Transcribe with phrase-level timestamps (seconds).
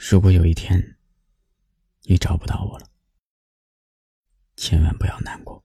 [0.00, 0.96] 如果有一天
[2.02, 2.88] 你找不到我了，
[4.56, 5.62] 千万不要难过。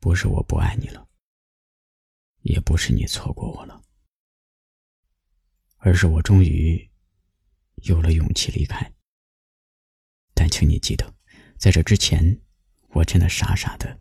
[0.00, 1.08] 不是我不爱你了，
[2.42, 3.80] 也不是你错过我了，
[5.76, 6.90] 而是我终于
[7.84, 8.92] 有了勇气离开。
[10.34, 11.14] 但请你记得，
[11.56, 12.42] 在这之前，
[12.88, 14.00] 我真的傻傻的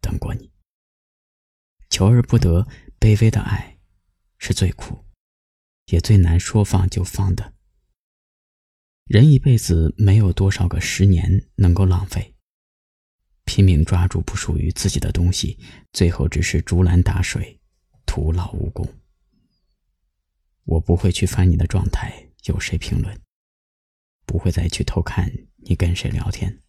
[0.00, 0.50] 等过你。
[1.88, 2.66] 求而不得，
[2.98, 3.78] 卑微的爱
[4.36, 5.06] 是最苦，
[5.86, 7.54] 也最难说放就放的。
[9.10, 12.36] 人一辈子没有多少个十年能够浪费。
[13.44, 15.58] 拼命抓住不属于自己的东西，
[15.92, 17.60] 最后只是竹篮打水，
[18.06, 18.86] 徒劳无功。
[20.62, 23.20] 我不会去翻你的状态，有谁评论？
[24.26, 26.62] 不会再去偷看你跟谁聊天，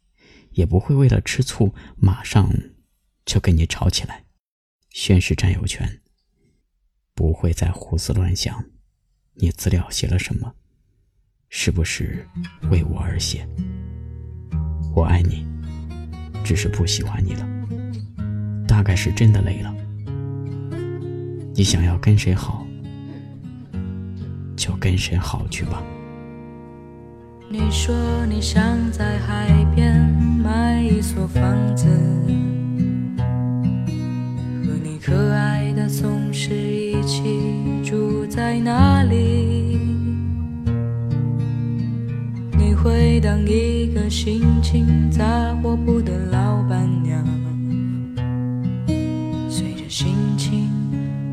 [0.54, 2.52] 也不会为了吃醋马上
[3.24, 4.26] 就跟你吵起来，
[4.90, 6.02] 宣誓占有权。
[7.14, 8.72] 不会再胡思乱想，
[9.36, 10.56] 你资料写了什么？
[11.54, 12.26] 是不是
[12.72, 13.46] 为我而写？
[14.96, 15.46] 我爱你。
[16.44, 17.48] 只是不喜欢你了，
[18.68, 19.72] 大概是真的累了。
[21.54, 22.66] 你想要跟谁好，
[24.56, 25.84] 就跟谁好去吧。
[27.50, 27.94] 你说
[28.28, 29.96] 你想在海边
[30.44, 31.86] 买一所房子，
[34.66, 37.40] 和你可爱的松狮一起
[37.84, 39.31] 住在那里。
[42.84, 45.24] 会当一个心情杂
[45.62, 47.24] 货铺的老板娘，
[49.48, 50.68] 随着心情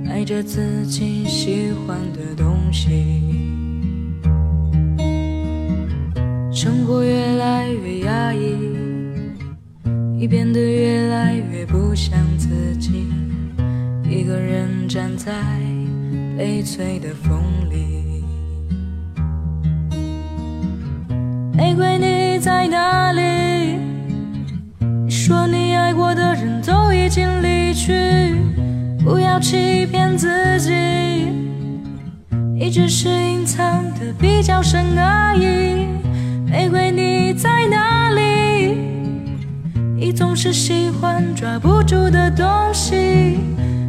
[0.04, 3.22] 买着自己喜欢的东西。
[6.52, 8.54] 生活越来越压抑，
[10.18, 13.06] 已变得越来越不像自己，
[14.04, 15.32] 一个人站在
[16.36, 17.42] 悲催的风
[21.68, 23.20] 玫瑰，你在哪里？
[24.80, 27.92] 你说你爱过的人都已经离去，
[29.04, 30.72] 不要欺骗自己，
[32.54, 35.88] 你只是隐藏的比较深而已。
[36.50, 38.78] 玫瑰，你在哪里？
[39.94, 43.40] 你总是喜欢抓不住的东西，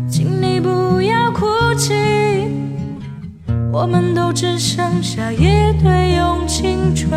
[0.09, 1.45] 请你不要哭
[1.77, 1.93] 泣。
[3.71, 5.45] 我们都只剩下一
[5.81, 7.11] 堆用青春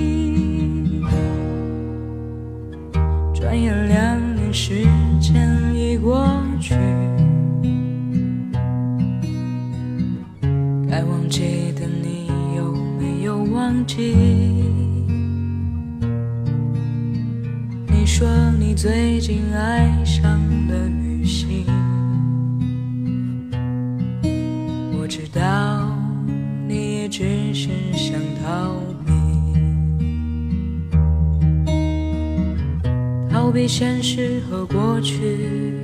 [3.33, 4.85] 转眼两年时
[5.19, 6.27] 间已过
[6.61, 6.75] 去，
[10.87, 14.15] 该忘记的你有没有忘记？
[17.87, 18.27] 你说
[18.59, 20.75] 你最近爱上了
[24.99, 25.89] 我知道
[26.67, 27.03] 你也。
[27.13, 28.73] 只是想逃
[29.05, 29.11] 避，
[33.29, 35.77] 逃避现实和过去，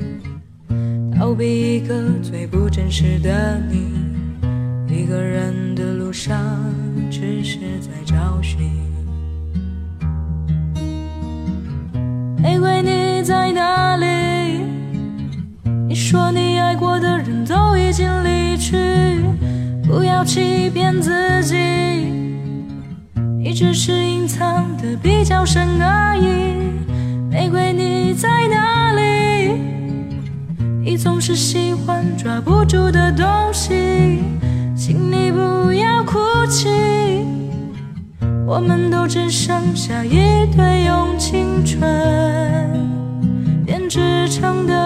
[1.16, 3.92] 逃避一个最不真实的你。
[4.88, 6.36] 一个人的路上，
[7.12, 8.72] 只是在找寻。
[12.42, 12.82] 玫瑰，
[20.00, 21.58] 不要欺骗自己，
[23.38, 26.56] 你只是隐藏的比较深而已。
[27.30, 29.60] 玫瑰，你在哪里？
[30.82, 34.24] 你总是喜欢抓不住的东西，
[34.74, 36.18] 请你不要哭
[36.48, 36.70] 泣。
[38.48, 41.78] 我们都只剩下一堆用青春
[43.66, 44.79] 编织成的。